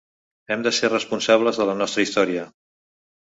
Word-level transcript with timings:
Hem 0.53 0.63
de 0.67 0.71
ser 0.77 0.89
responsables 0.93 1.61
de 1.61 1.67
la 1.71 1.77
nostra 1.83 2.05
història. 2.07 2.47